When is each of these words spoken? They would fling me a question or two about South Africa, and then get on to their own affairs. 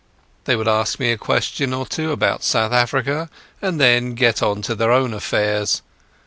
They 0.45 0.55
would 0.55 0.65
fling 0.65 0.85
me 0.97 1.11
a 1.11 1.17
question 1.19 1.75
or 1.75 1.85
two 1.85 2.11
about 2.11 2.43
South 2.43 2.71
Africa, 2.71 3.29
and 3.61 3.79
then 3.79 4.15
get 4.15 4.41
on 4.41 4.63
to 4.63 4.73
their 4.73 4.91
own 4.91 5.13
affairs. 5.13 5.83